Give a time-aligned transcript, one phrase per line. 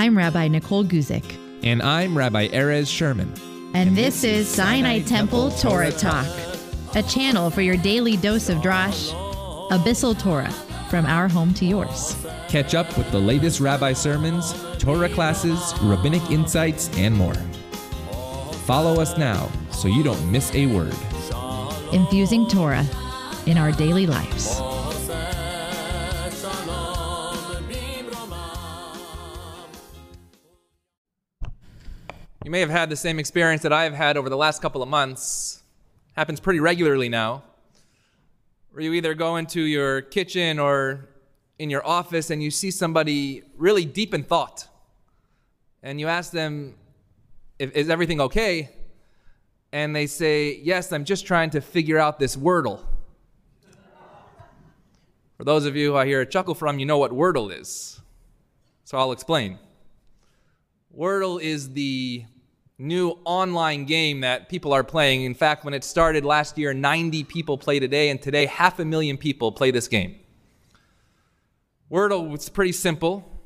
[0.00, 1.36] I'm Rabbi Nicole Guzik.
[1.62, 3.34] And I'm Rabbi Erez Sherman.
[3.74, 6.26] And this is Sinai Temple Torah Talk,
[6.94, 9.10] a channel for your daily dose of Drash,
[9.68, 10.50] Abyssal Torah,
[10.88, 12.16] from our home to yours.
[12.48, 17.34] Catch up with the latest rabbi sermons, Torah classes, rabbinic insights, and more.
[18.64, 20.96] Follow us now so you don't miss a word.
[21.92, 22.86] Infusing Torah
[23.44, 24.62] in our daily lives.
[32.50, 34.82] You may have had the same experience that I have had over the last couple
[34.82, 35.62] of months.
[36.14, 37.44] Happens pretty regularly now.
[38.72, 41.10] Where you either go into your kitchen or
[41.60, 44.66] in your office and you see somebody really deep in thought.
[45.84, 46.74] And you ask them,
[47.60, 48.70] Is everything okay?
[49.70, 52.82] And they say, Yes, I'm just trying to figure out this Wordle.
[55.36, 58.00] For those of you who I hear a chuckle from, you know what Wordle is.
[58.82, 59.60] So I'll explain.
[60.92, 62.24] Wordle is the
[62.80, 65.22] new online game that people are playing.
[65.24, 68.78] In fact, when it started last year, 90 people played a day, and today, half
[68.78, 70.18] a million people play this game.
[71.90, 73.38] Wordle is pretty simple.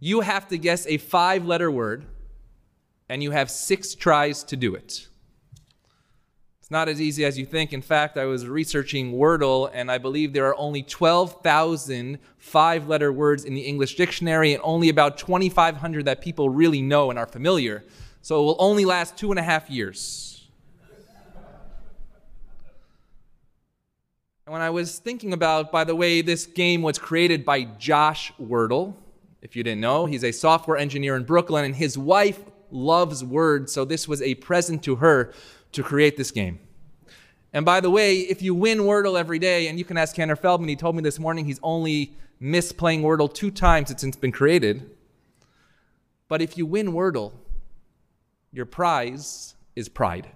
[0.00, 2.04] You have to guess a five letter word,
[3.08, 5.08] and you have six tries to do it.
[6.60, 7.72] It's not as easy as you think.
[7.72, 13.12] In fact, I was researching Wordle, and I believe there are only 12,000 five letter
[13.12, 17.26] words in the English dictionary, and only about 2,500 that people really know and are
[17.26, 17.84] familiar.
[18.22, 20.48] So it will only last two and a half years.
[24.46, 28.32] And when I was thinking about, by the way, this game was created by Josh
[28.38, 28.96] Wardle.
[29.40, 32.38] If you didn't know, he's a software engineer in Brooklyn, and his wife
[32.70, 35.32] loves words, so this was a present to her
[35.72, 36.60] to create this game.
[37.52, 40.36] And by the way, if you win Wordle every day, and you can ask Kenner
[40.36, 44.16] Feldman, he told me this morning he's only missed playing Wordle two times since it's
[44.16, 44.90] been created.
[46.28, 47.32] But if you win Wordle,
[48.52, 50.28] your prize is pride.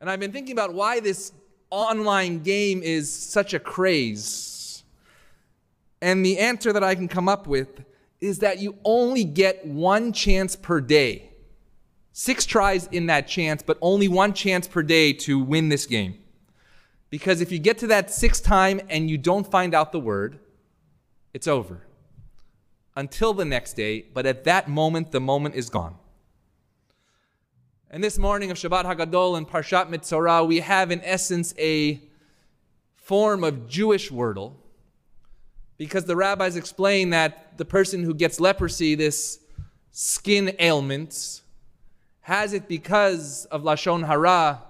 [0.00, 1.32] And I've been thinking about why this
[1.70, 4.82] online game is such a craze.
[6.00, 7.84] And the answer that I can come up with
[8.20, 11.30] is that you only get one chance per day.
[12.12, 16.18] Six tries in that chance, but only one chance per day to win this game.
[17.10, 20.40] Because if you get to that sixth time and you don't find out the word,
[21.32, 21.86] it's over.
[22.96, 25.96] Until the next day, but at that moment, the moment is gone.
[27.94, 32.00] And this morning of Shabbat Hagadol and Parshat Metzora, we have in essence a
[32.94, 34.54] form of Jewish wordle,
[35.76, 39.40] because the rabbis explain that the person who gets leprosy, this
[39.90, 41.42] skin ailment,
[42.22, 44.62] has it because of lashon hara,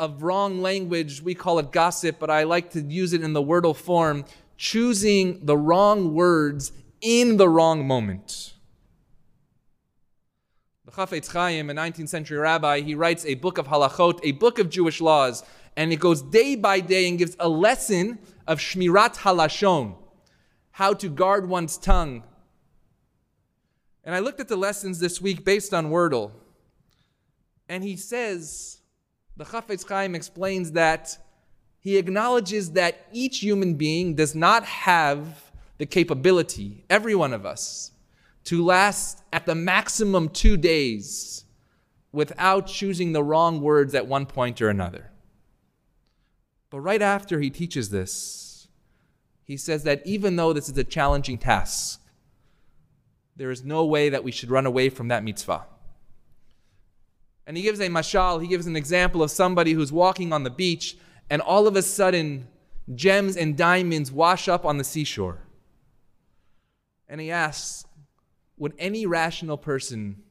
[0.00, 1.22] of wrong language.
[1.22, 4.24] We call it gossip, but I like to use it in the wordle form,
[4.56, 8.54] choosing the wrong words in the wrong moment.
[10.90, 14.68] Chafetz Chaim, a 19th century rabbi, he writes a book of halachot, a book of
[14.68, 15.44] Jewish laws,
[15.76, 19.94] and it goes day by day and gives a lesson of shmirat halashon,
[20.72, 22.24] how to guard one's tongue.
[24.04, 26.32] And I looked at the lessons this week based on Wordle,
[27.68, 28.78] and he says,
[29.36, 31.16] the Chafetz Chaim explains that
[31.78, 37.91] he acknowledges that each human being does not have the capability, every one of us,
[38.44, 41.44] to last at the maximum two days
[42.12, 45.10] without choosing the wrong words at one point or another.
[46.70, 48.68] But right after he teaches this,
[49.44, 52.00] he says that even though this is a challenging task,
[53.36, 55.66] there is no way that we should run away from that mitzvah.
[57.46, 60.50] And he gives a mashal, he gives an example of somebody who's walking on the
[60.50, 60.96] beach,
[61.28, 62.46] and all of a sudden,
[62.94, 65.38] gems and diamonds wash up on the seashore.
[67.08, 67.84] And he asks,
[68.62, 70.22] would any rational person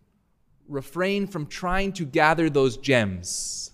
[0.70, 3.72] refrain from trying to gather those gems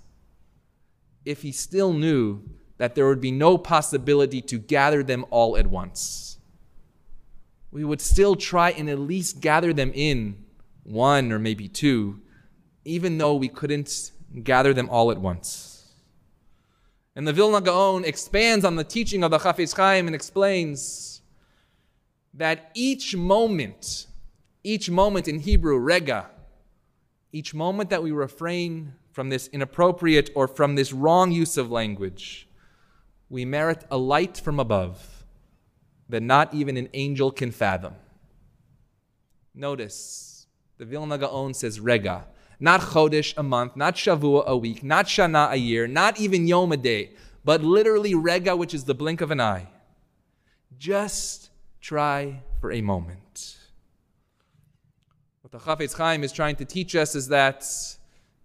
[1.25, 2.41] if he still knew
[2.79, 6.39] that there would be no possibility to gather them all at once?
[7.69, 10.43] We would still try and at least gather them in
[10.81, 12.19] one or maybe two,
[12.83, 14.11] even though we couldn't
[14.43, 15.93] gather them all at once.
[17.15, 21.21] And the Vilna Gaon expands on the teaching of the Chafetz Chaim and explains
[22.33, 24.07] that each moment
[24.63, 26.29] each moment in Hebrew, rega,
[27.31, 32.47] each moment that we refrain from this inappropriate or from this wrong use of language,
[33.29, 35.25] we merit a light from above
[36.09, 37.95] that not even an angel can fathom.
[39.53, 42.25] Notice, the Vilna Gaon says rega,
[42.59, 46.71] not chodesh a month, not shavua a week, not shana a year, not even yom
[46.71, 47.11] a day,
[47.43, 49.67] but literally rega, which is the blink of an eye.
[50.77, 51.49] Just
[51.81, 53.56] try for a moment.
[55.49, 57.65] What the Chafetz Chaim is trying to teach us is that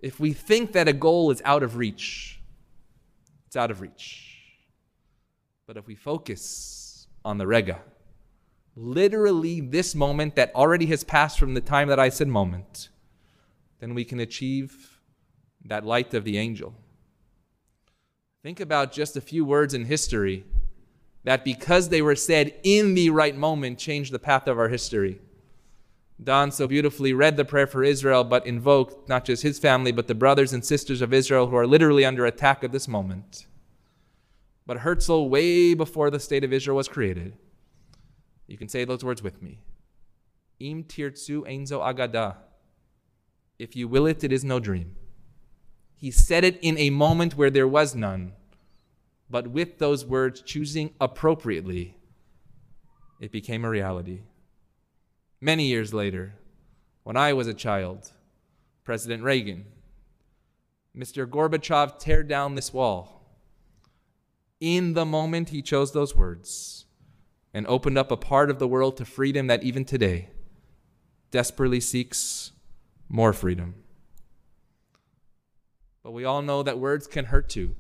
[0.01, 2.41] if we think that a goal is out of reach,
[3.45, 4.37] it's out of reach.
[5.67, 7.81] But if we focus on the Rega,
[8.77, 12.89] literally this moment that already has passed from the time that I said moment,
[13.81, 15.01] then we can achieve
[15.65, 16.73] that light of the angel.
[18.45, 20.45] Think about just a few words in history
[21.25, 25.21] that, because they were said in the right moment, changed the path of our history.
[26.23, 30.07] Don so beautifully read the prayer for Israel, but invoked not just his family, but
[30.07, 33.47] the brothers and sisters of Israel who are literally under attack at this moment.
[34.67, 37.37] But Herzl, way before the state of Israel was created,
[38.47, 39.59] you can say those words with me.
[40.61, 42.37] Im tirtzu ein zo agada.
[43.59, 44.97] If you will it, it is no dream.
[45.97, 48.33] He said it in a moment where there was none,
[49.31, 51.97] but with those words, choosing appropriately,
[53.21, 54.23] it became a reality.
[55.45, 56.35] Many years later,
[57.03, 58.13] when I was a child,
[58.85, 59.65] President Reagan,
[60.97, 61.27] Mr.
[61.27, 63.27] Gorbachev tear down this wall.
[64.61, 66.85] In the moment, he chose those words
[67.53, 70.29] and opened up a part of the world to freedom that even today
[71.33, 72.53] desperately seeks
[73.09, 73.75] more freedom.
[76.05, 77.75] But we all know that words can hurt too,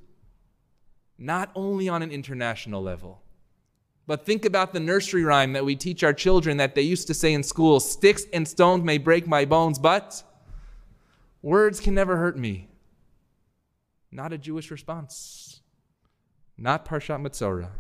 [1.17, 3.23] not only on an international level.
[4.07, 7.15] But think about the nursery rhyme that we teach our children that they used to
[7.15, 10.23] say in school sticks and stones may break my bones, but
[11.41, 12.69] words can never hurt me.
[14.11, 15.61] Not a Jewish response,
[16.59, 17.71] not Parshat Metzora.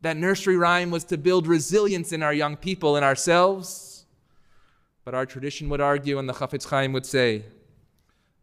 [0.00, 4.06] That nursery rhyme was to build resilience in our young people and ourselves.
[5.04, 7.46] But our tradition would argue, and the Chafetz Chaim would say,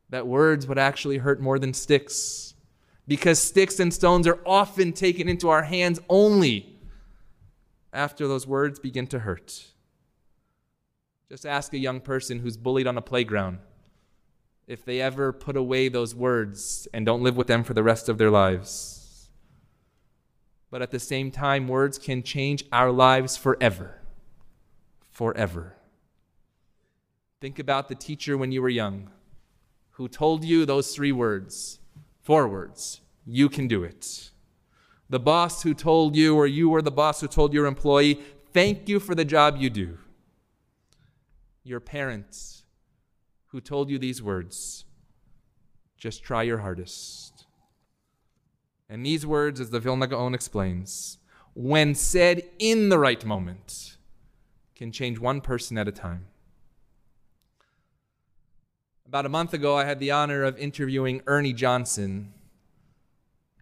[0.10, 2.55] that words would actually hurt more than sticks
[3.07, 6.80] because sticks and stones are often taken into our hands only
[7.94, 9.68] after those words begin to hurt.
[11.30, 13.60] Just ask a young person who's bullied on a playground
[14.68, 18.10] if they ever put away those words and don't live with them for the rest
[18.10, 19.30] of their lives.
[20.72, 24.02] But at the same time, words can change our lives forever.
[25.12, 25.75] Forever.
[27.40, 29.10] Think about the teacher when you were young
[29.92, 31.80] who told you those three words,
[32.25, 34.31] four words, you can do it.
[35.10, 38.19] The boss who told you, or you were the boss who told your employee,
[38.51, 40.00] thank you for the job you do.
[41.63, 42.63] Your parents
[43.50, 44.86] who told you these words,
[45.98, 47.45] just try your hardest.
[48.89, 51.19] And these words, as the Vilna Gaon explains,
[51.54, 53.98] when said in the right moment,
[54.75, 56.25] can change one person at a time.
[59.07, 62.34] About a month ago, I had the honor of interviewing Ernie Johnson.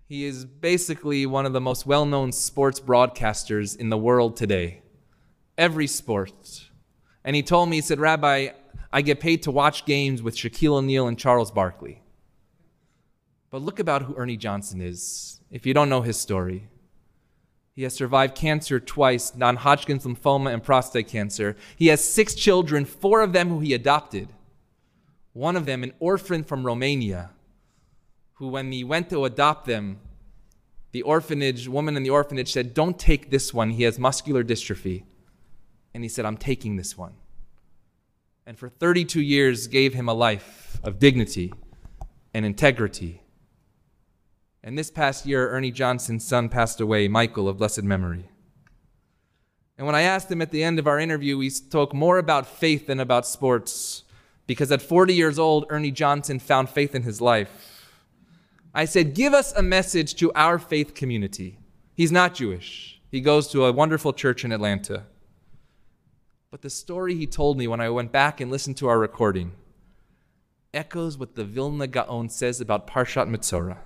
[0.07, 4.83] He is basically one of the most well known sports broadcasters in the world today.
[5.57, 6.69] Every sport.
[7.25, 8.49] And he told me, he said, Rabbi,
[8.93, 12.01] I get paid to watch games with Shaquille O'Neal and Charles Barkley.
[13.49, 16.69] But look about who Ernie Johnson is, if you don't know his story.
[17.73, 21.57] He has survived cancer twice non Hodgkin's lymphoma and prostate cancer.
[21.75, 24.29] He has six children, four of them who he adopted.
[25.33, 27.31] One of them, an orphan from Romania,
[28.33, 29.99] who, when he went to adopt them,
[30.91, 33.71] the orphanage, woman in the orphanage said, Don't take this one.
[33.71, 35.03] He has muscular dystrophy.
[35.93, 37.13] And he said, I'm taking this one.
[38.45, 41.51] And for 32 years gave him a life of dignity
[42.33, 43.21] and integrity.
[44.63, 48.29] And this past year, Ernie Johnson's son passed away, Michael of blessed memory.
[49.77, 52.45] And when I asked him at the end of our interview, we spoke more about
[52.45, 54.03] faith than about sports
[54.47, 57.89] because at 40 years old, Ernie Johnson found faith in his life.
[58.73, 61.59] I said, Give us a message to our faith community.
[61.95, 65.05] He's not Jewish, he goes to a wonderful church in Atlanta.
[66.51, 69.53] But the story he told me when I went back and listened to our recording
[70.73, 73.77] echoes what the Vilna Gaon says about Parshat Metzora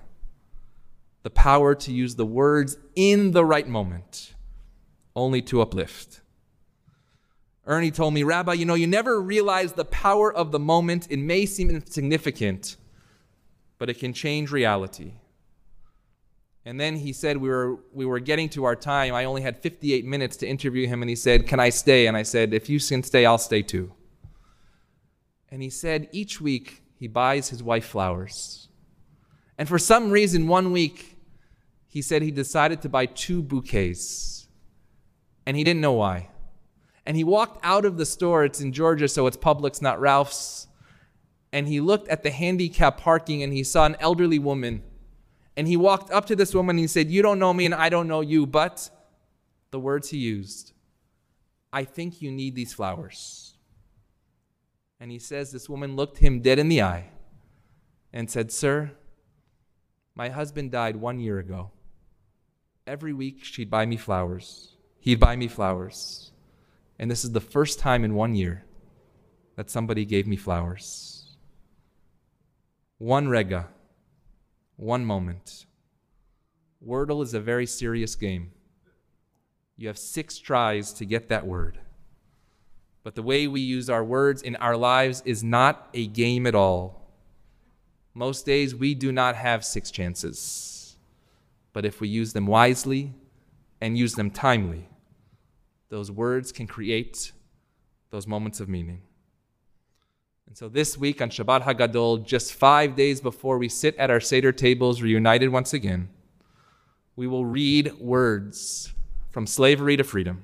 [1.22, 4.34] the power to use the words in the right moment,
[5.14, 6.20] only to uplift.
[7.68, 11.06] Ernie told me, Rabbi, you know, you never realize the power of the moment.
[11.10, 12.78] It may seem insignificant,
[13.76, 15.12] but it can change reality.
[16.64, 19.14] And then he said we were, we were getting to our time.
[19.14, 22.06] I only had 58 minutes to interview him, and he said, Can I stay?
[22.06, 23.92] And I said, If you can stay, I'll stay too.
[25.50, 28.68] And he said, Each week he buys his wife flowers.
[29.58, 31.18] And for some reason, one week,
[31.86, 34.48] he said he decided to buy two bouquets.
[35.44, 36.30] And he didn't know why.
[37.08, 38.44] And he walked out of the store.
[38.44, 40.66] It's in Georgia, so it's Publix, not Ralph's.
[41.54, 44.82] And he looked at the handicap parking and he saw an elderly woman.
[45.56, 47.74] And he walked up to this woman and he said, You don't know me and
[47.74, 48.90] I don't know you, but
[49.70, 50.72] the words he used
[51.72, 53.54] I think you need these flowers.
[55.00, 57.06] And he says, This woman looked him dead in the eye
[58.12, 58.90] and said, Sir,
[60.14, 61.70] my husband died one year ago.
[62.86, 64.76] Every week she'd buy me flowers.
[65.00, 66.32] He'd buy me flowers.
[66.98, 68.64] And this is the first time in one year
[69.56, 71.36] that somebody gave me flowers.
[72.98, 73.68] One rega,
[74.76, 75.66] one moment.
[76.84, 78.52] Wordle is a very serious game.
[79.76, 81.78] You have six tries to get that word.
[83.04, 86.54] But the way we use our words in our lives is not a game at
[86.54, 87.12] all.
[88.12, 90.96] Most days we do not have six chances.
[91.72, 93.14] But if we use them wisely
[93.80, 94.88] and use them timely,
[95.88, 97.32] those words can create
[98.10, 99.02] those moments of meaning.
[100.46, 104.20] And so this week on Shabbat Hagadol, just five days before we sit at our
[104.20, 106.08] Seder tables reunited once again,
[107.16, 108.94] we will read words
[109.30, 110.42] from slavery to freedom.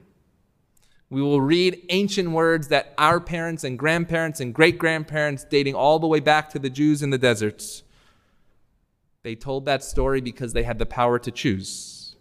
[1.09, 5.99] We will read ancient words that our parents and grandparents and great grandparents, dating all
[5.99, 7.83] the way back to the Jews in the deserts,
[9.23, 12.17] they told that story because they had the power to choose.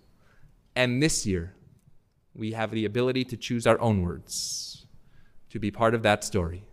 [0.75, 1.53] And this year,
[2.35, 4.85] we have the ability to choose our own words,
[5.49, 6.63] to be part of that story.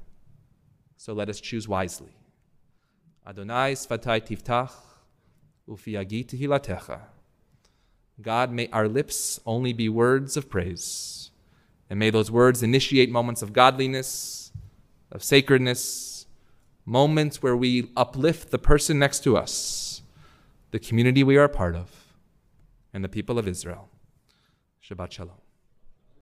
[0.96, 2.14] So let us choose wisely.
[3.26, 4.72] Adonai sfatai tiftach,
[5.68, 5.94] ufi
[6.26, 7.00] hilatecha.
[8.20, 11.30] God, may our lips only be words of praise.
[11.88, 14.52] And may those words initiate moments of godliness,
[15.10, 16.26] of sacredness,
[16.84, 20.02] moments where we uplift the person next to us,
[20.70, 22.14] the community we are a part of,
[22.92, 23.88] and the people of Israel.
[24.82, 25.39] Shabbat Shalom.